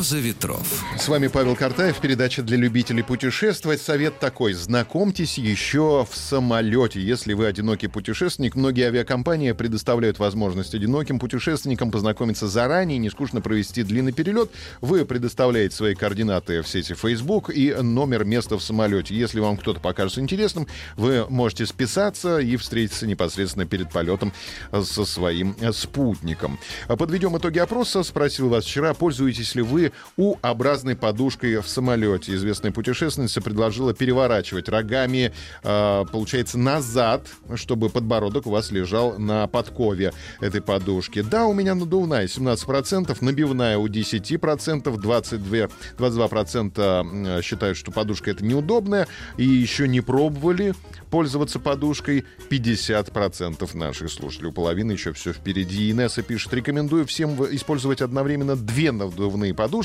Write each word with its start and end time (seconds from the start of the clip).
Роза 0.00 0.16
ветров. 0.16 0.82
С 0.98 1.08
вами 1.08 1.26
Павел 1.26 1.54
Картаев, 1.54 2.00
передача 2.00 2.42
для 2.42 2.56
любителей 2.56 3.02
путешествовать. 3.02 3.82
Совет 3.82 4.18
такой, 4.18 4.54
знакомьтесь 4.54 5.36
еще 5.36 6.06
в 6.10 6.16
самолете. 6.16 7.02
Если 7.02 7.34
вы 7.34 7.44
одинокий 7.44 7.86
путешественник, 7.86 8.54
многие 8.54 8.86
авиакомпании 8.86 9.52
предоставляют 9.52 10.18
возможность 10.18 10.74
одиноким 10.74 11.18
путешественникам 11.18 11.90
познакомиться 11.90 12.48
заранее, 12.48 12.96
не 12.96 13.10
скучно 13.10 13.42
провести 13.42 13.82
длинный 13.82 14.12
перелет. 14.12 14.50
Вы 14.80 15.04
предоставляете 15.04 15.76
свои 15.76 15.94
координаты 15.94 16.62
в 16.62 16.68
сети 16.68 16.94
Facebook 16.94 17.50
и 17.50 17.74
номер 17.74 18.24
места 18.24 18.56
в 18.56 18.62
самолете. 18.62 19.14
Если 19.14 19.38
вам 19.38 19.58
кто-то 19.58 19.80
покажется 19.80 20.22
интересным, 20.22 20.66
вы 20.96 21.26
можете 21.28 21.66
списаться 21.66 22.38
и 22.38 22.56
встретиться 22.56 23.06
непосредственно 23.06 23.66
перед 23.66 23.92
полетом 23.92 24.32
со 24.72 25.04
своим 25.04 25.54
спутником. 25.74 26.58
Подведем 26.88 27.36
итоги 27.36 27.58
опроса. 27.58 28.02
Спросил 28.02 28.48
вас 28.48 28.64
вчера, 28.64 28.94
пользуетесь 28.94 29.54
ли 29.54 29.60
вы 29.60 29.89
У-образной 30.16 30.96
подушкой 30.96 31.58
в 31.58 31.68
самолете. 31.68 32.34
Известная 32.34 32.72
путешественница 32.72 33.40
предложила 33.40 33.94
переворачивать 33.94 34.68
рогами, 34.68 35.32
э, 35.62 36.04
получается, 36.10 36.58
назад, 36.58 37.26
чтобы 37.54 37.88
подбородок 37.88 38.46
у 38.46 38.50
вас 38.50 38.70
лежал 38.70 39.18
на 39.18 39.46
подкове 39.46 40.12
этой 40.40 40.60
подушки. 40.60 41.22
Да, 41.22 41.46
у 41.46 41.52
меня 41.52 41.74
надувная 41.74 42.26
17%, 42.26 43.16
набивная 43.20 43.78
у 43.78 43.88
10%, 43.88 44.96
22, 44.96 45.68
22% 45.98 47.42
считают, 47.42 47.76
что 47.76 47.90
подушка 47.90 48.30
это 48.30 48.44
неудобная, 48.44 49.06
и 49.36 49.44
еще 49.44 49.88
не 49.88 50.00
пробовали 50.00 50.74
пользоваться 51.10 51.58
подушкой 51.58 52.24
50% 52.48 53.76
наших 53.76 54.10
слушателей. 54.10 54.50
У 54.50 54.52
половины 54.52 54.92
еще 54.92 55.12
все 55.12 55.32
впереди. 55.32 55.90
Инесса 55.90 56.22
пишет, 56.22 56.52
рекомендую 56.54 57.06
всем 57.06 57.30
использовать 57.54 58.00
одновременно 58.00 58.56
две 58.56 58.92
надувные 58.92 59.54
подушки. 59.54 59.79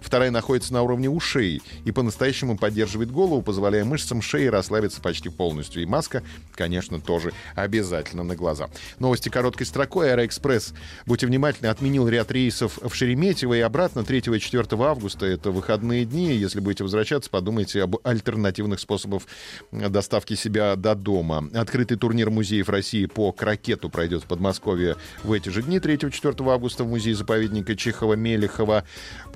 Вторая 0.00 0.30
находится 0.30 0.72
на 0.72 0.82
уровне 0.82 1.08
ушей 1.08 1.62
и 1.84 1.92
по-настоящему 1.92 2.56
поддерживает 2.56 3.10
голову, 3.10 3.42
позволяя 3.42 3.84
мышцам 3.84 4.22
шеи 4.22 4.46
расслабиться 4.46 5.00
почти 5.00 5.28
полностью. 5.28 5.82
И 5.82 5.86
маска, 5.86 6.22
конечно, 6.54 7.00
тоже 7.00 7.32
обязательно 7.54 8.22
на 8.22 8.36
глаза. 8.36 8.68
Новости 8.98 9.28
короткой 9.28 9.66
строкой. 9.66 10.10
Аэроэкспресс, 10.12 10.74
будьте 11.06 11.26
внимательны, 11.26 11.68
отменил 11.68 12.08
ряд 12.08 12.30
рейсов 12.30 12.78
в 12.82 12.94
Шереметьево 12.94 13.54
и 13.54 13.60
обратно 13.60 14.04
3 14.04 14.18
и 14.18 14.40
4 14.40 14.66
августа. 14.84 15.26
Это 15.26 15.50
выходные 15.50 16.04
дни. 16.04 16.34
Если 16.34 16.60
будете 16.60 16.84
возвращаться, 16.84 17.30
подумайте 17.30 17.82
об 17.82 17.96
альтернативных 18.04 18.80
способах 18.80 19.22
доставки 19.72 20.34
себя 20.34 20.76
до 20.76 20.94
дома. 20.94 21.48
Открытый 21.54 21.96
турнир 21.96 22.30
музеев 22.30 22.68
России 22.68 23.06
по 23.06 23.32
крокету 23.32 23.88
пройдет 23.88 24.24
в 24.24 24.26
Подмосковье 24.26 24.96
в 25.22 25.32
эти 25.32 25.48
же 25.48 25.62
дни, 25.62 25.78
3-4 25.78 26.52
августа 26.52 26.84
в 26.84 26.88
музее 26.88 27.14
заповедника 27.14 27.72
Чехова 27.72 28.13
«Мелихово». 28.13 28.84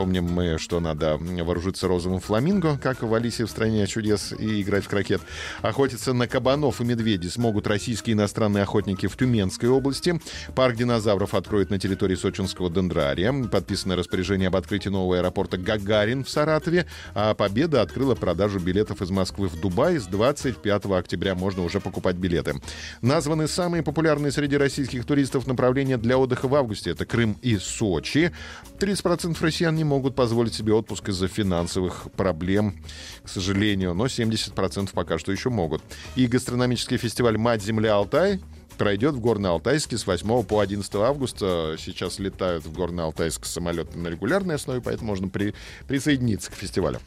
Помним 0.00 0.24
мы, 0.32 0.56
что 0.56 0.80
надо 0.80 1.18
вооружиться 1.18 1.86
розовым 1.86 2.20
фламинго, 2.20 2.78
как 2.78 3.02
в 3.02 3.12
Алисе 3.12 3.44
в 3.44 3.50
стране 3.50 3.86
чудес, 3.86 4.32
и 4.32 4.62
играть 4.62 4.84
в 4.84 4.88
крокет. 4.88 5.20
Охотиться 5.60 6.14
на 6.14 6.26
кабанов 6.26 6.80
и 6.80 6.84
медведей 6.84 7.28
смогут 7.28 7.66
российские 7.66 8.14
иностранные 8.14 8.62
охотники 8.62 9.08
в 9.08 9.16
Тюменской 9.18 9.68
области. 9.68 10.18
Парк 10.54 10.76
динозавров 10.76 11.34
откроет 11.34 11.68
на 11.68 11.78
территории 11.78 12.14
сочинского 12.14 12.70
дендрария. 12.70 13.30
Подписано 13.52 13.94
распоряжение 13.94 14.48
об 14.48 14.56
открытии 14.56 14.88
нового 14.88 15.18
аэропорта 15.18 15.58
Гагарин 15.58 16.24
в 16.24 16.30
Саратове. 16.30 16.86
А 17.14 17.34
Победа 17.34 17.82
открыла 17.82 18.14
продажу 18.14 18.58
билетов 18.58 19.02
из 19.02 19.10
Москвы 19.10 19.48
в 19.48 19.60
Дубай. 19.60 19.98
С 19.98 20.06
25 20.06 20.86
октября 20.86 21.34
можно 21.34 21.62
уже 21.62 21.78
покупать 21.78 22.16
билеты. 22.16 22.54
Названы 23.02 23.46
самые 23.48 23.82
популярные 23.82 24.32
среди 24.32 24.56
российских 24.56 25.04
туристов 25.04 25.46
направления 25.46 25.98
для 25.98 26.16
отдыха 26.16 26.48
в 26.48 26.54
августе. 26.54 26.92
Это 26.92 27.04
Крым 27.04 27.36
и 27.42 27.58
Сочи. 27.58 28.32
30% 28.78 29.36
россиян 29.42 29.74
не 29.74 29.89
могут 29.90 30.14
позволить 30.14 30.54
себе 30.54 30.72
отпуск 30.72 31.08
из-за 31.08 31.26
финансовых 31.26 32.06
проблем, 32.12 32.76
к 33.24 33.28
сожалению, 33.28 33.92
но 33.92 34.06
70% 34.06 34.90
пока 34.94 35.18
что 35.18 35.32
еще 35.32 35.50
могут. 35.50 35.82
И 36.14 36.28
гастрономический 36.28 36.96
фестиваль 36.96 37.36
«Мать, 37.36 37.60
земля, 37.62 37.96
Алтай» 37.96 38.40
пройдет 38.78 39.16
в 39.16 39.20
Горно-Алтайске 39.20 39.98
с 39.98 40.06
8 40.06 40.44
по 40.44 40.60
11 40.60 40.94
августа. 40.94 41.76
Сейчас 41.78 42.20
летают 42.20 42.64
в 42.64 42.72
Горно-Алтайск 42.72 43.44
самолеты 43.44 43.98
на 43.98 44.08
регулярной 44.08 44.54
основе, 44.54 44.80
поэтому 44.80 45.08
можно 45.08 45.28
при, 45.28 45.54
присоединиться 45.88 46.52
к 46.52 46.54
фестивалю. 46.54 47.00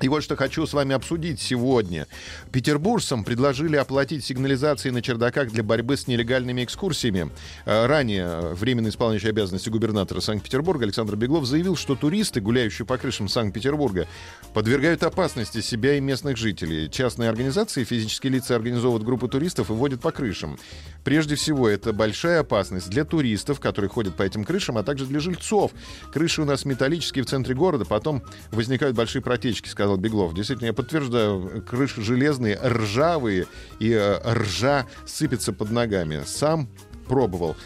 И 0.00 0.08
вот 0.08 0.22
что 0.22 0.36
хочу 0.36 0.66
с 0.66 0.74
вами 0.74 0.94
обсудить 0.94 1.40
сегодня. 1.40 2.06
Петербуржцам 2.52 3.24
предложили 3.24 3.76
оплатить 3.76 4.24
сигнализации 4.24 4.90
на 4.90 5.00
чердаках 5.00 5.50
для 5.50 5.62
борьбы 5.62 5.96
с 5.96 6.06
нелегальными 6.06 6.64
экскурсиями. 6.64 7.30
Э, 7.64 7.86
ранее 7.86 8.52
временно 8.52 8.88
исполняющий 8.88 9.30
обязанности 9.30 9.70
губернатора 9.70 10.20
Санкт-Петербурга 10.20 10.84
Александр 10.84 11.16
Беглов 11.16 11.46
заявил, 11.46 11.76
что 11.76 11.96
туристы, 11.96 12.42
гуляющие 12.42 12.84
по 12.84 12.98
крышам 12.98 13.28
Санкт-Петербурга, 13.28 14.06
подвергают 14.52 15.02
опасности 15.02 15.62
себя 15.62 15.94
и 15.94 16.00
местных 16.00 16.36
жителей. 16.36 16.90
Частные 16.90 17.30
организации, 17.30 17.84
физические 17.84 18.34
лица 18.34 18.54
организовывают 18.54 19.04
группы 19.04 19.28
туристов 19.28 19.70
и 19.70 19.72
водят 19.72 20.02
по 20.02 20.12
крышам. 20.12 20.58
Прежде 21.04 21.36
всего, 21.36 21.68
это 21.68 21.94
большая 21.94 22.40
опасность 22.40 22.90
для 22.90 23.04
туристов, 23.04 23.60
которые 23.60 23.88
ходят 23.88 24.14
по 24.14 24.24
этим 24.24 24.44
крышам, 24.44 24.76
а 24.76 24.82
также 24.82 25.06
для 25.06 25.20
жильцов. 25.20 25.70
Крыши 26.12 26.42
у 26.42 26.44
нас 26.44 26.66
металлические 26.66 27.24
в 27.24 27.28
центре 27.28 27.54
города, 27.54 27.86
потом 27.86 28.22
возникают 28.50 28.94
большие 28.94 29.22
протечки, 29.22 29.68
сказал 29.76 29.98
Беглов. 29.98 30.32
Действительно, 30.32 30.68
я 30.68 30.72
подтверждаю, 30.72 31.62
крыши 31.68 32.00
железные, 32.00 32.58
ржавые, 32.64 33.46
и 33.78 33.92
э, 33.92 34.18
ржа 34.32 34.86
сыпется 35.04 35.52
под 35.52 35.70
ногами. 35.70 36.22
Сам 36.24 36.66
пробовал 37.06 37.56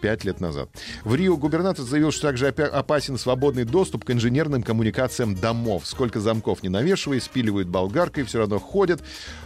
пять 0.00 0.24
лет 0.24 0.40
назад. 0.40 0.70
В 1.04 1.14
Рио 1.14 1.36
губернатор 1.36 1.84
заявил, 1.84 2.10
что 2.10 2.28
также 2.28 2.48
опасен 2.48 3.18
свободный 3.18 3.64
доступ 3.64 4.04
к 4.04 4.10
инженерным 4.10 4.62
коммуникациям 4.62 5.34
домов. 5.34 5.86
Сколько 5.86 6.20
замков 6.20 6.62
не 6.62 6.68
навешивай, 6.68 7.20
спиливают 7.20 7.68
болгаркой, 7.68 8.24
все 8.24 8.38
равно 8.38 8.58
ходят. 8.58 9.02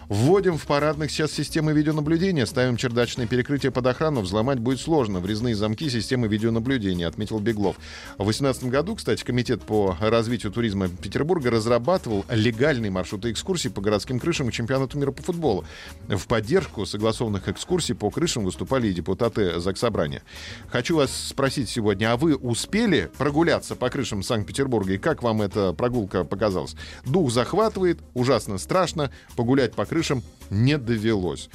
Вводим 0.09 0.59
в 0.59 0.67
парадных 0.67 1.11
сейчас 1.11 1.33
системы 1.33 1.73
видеонаблюдения, 1.73 2.45
ставим 2.47 2.77
чердачное 2.77 3.27
перекрытие 3.27 3.73
под 3.73 3.87
охрану, 3.87 4.21
взломать 4.21 4.59
будет 4.59 4.81
сложно. 4.81 5.21
Врезные 5.21 5.55
замки 5.55 5.89
системы 5.89 6.29
видеонаблюдения, 6.29 7.09
отметил 7.09 7.39
Беглов. 7.39 7.77
В 8.19 8.25
2018 8.25 8.65
году, 8.65 8.97
кстати, 8.97 9.25
Комитет 9.25 9.63
по 9.63 9.97
развитию 10.01 10.53
туризма 10.53 10.89
Петербурга 10.89 11.51
разрабатывал 11.51 12.25
легальные 12.29 12.91
маршруты 12.91 13.31
экскурсий 13.31 13.71
по 13.71 13.81
городским 13.81 14.21
крышам 14.21 14.49
к 14.49 14.53
чемпионату 14.53 14.99
мира 14.99 15.11
по 15.11 15.23
футболу. 15.23 15.65
В 16.09 16.27
поддержку 16.27 16.85
согласованных 16.85 17.49
экскурсий 17.49 17.95
по 17.95 18.11
крышам 18.11 18.45
выступали 18.45 18.89
и 18.89 18.93
депутаты 18.93 19.59
Заксобрания. 19.59 20.23
Хочу 20.69 20.97
вас 20.97 21.11
спросить 21.15 21.69
сегодня, 21.69 22.13
а 22.13 22.17
вы 22.17 22.37
успели 22.37 23.11
прогуляться 23.19 23.77
по 23.77 23.91
крышам 23.91 24.23
Санкт-Петербурга? 24.23 24.95
И 24.95 24.99
как 24.99 25.23
вам 25.23 25.43
эта 25.43 25.73
прогулка 25.73 26.25
показалась? 26.25 26.77
Дух 27.05 27.31
захватывает, 27.31 28.01
ужасно 28.15 28.59
страшно, 28.59 29.11
погулять 29.37 29.75
по 29.75 29.85
крышам 29.85 30.23
не 30.51 30.79
довелось. 30.79 31.49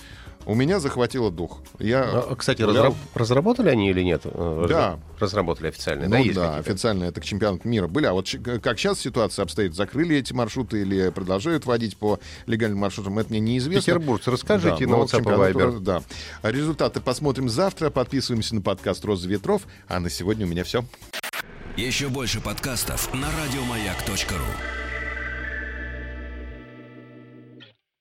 У 0.46 0.56
меня 0.56 0.80
захватило 0.80 1.30
дух. 1.30 1.62
Я 1.80 2.04
а, 2.04 2.36
Кстати, 2.36 2.62
разраб- 2.64 2.96
разработали 3.14 3.70
они 3.70 3.90
или 3.90 4.02
нет? 4.02 4.22
Э, 4.26 4.66
да. 4.68 5.00
Разработали 5.20 5.68
официально, 5.68 6.06
ну, 6.06 6.12
да? 6.12 6.18
Есть 6.18 6.36
да, 6.36 6.56
официально 6.56 7.04
это 7.04 7.22
к 7.22 7.24
чемпионату 7.26 7.68
мира 7.68 7.88
были. 7.88 8.06
А 8.06 8.14
вот 8.14 8.28
как 8.64 8.80
сейчас 8.80 9.00
ситуация 9.00 9.44
обстоит? 9.44 9.76
Закрыли 9.76 10.16
эти 10.16 10.34
маршруты 10.34 10.82
или 10.82 11.10
продолжают 11.10 11.66
водить 11.66 11.98
по 11.98 12.20
легальным 12.48 12.80
маршрутам? 12.80 13.20
Это 13.20 13.30
мне 13.30 13.40
неизвестно. 13.40 13.94
Петербургцы, 13.94 14.32
расскажите 14.32 14.86
да, 14.86 14.92
на 14.92 14.96
WhatsApp 15.02 15.22
и 15.22 15.54
Viber. 15.54 15.80
Да. 15.80 16.02
Результаты 16.42 17.02
посмотрим 17.02 17.50
завтра. 17.50 17.90
Подписываемся 17.90 18.56
на 18.56 18.62
подкаст 18.62 19.06
«Роза 19.06 19.28
ветров». 19.28 19.64
А 19.88 20.00
на 20.00 20.10
сегодня 20.10 20.46
у 20.46 20.50
меня 20.50 20.64
все. 20.64 20.84
Еще 21.78 22.10
больше 22.10 22.42
подкастов 22.42 23.14
на 23.14 23.28
радиомаяк.ру 23.28 24.79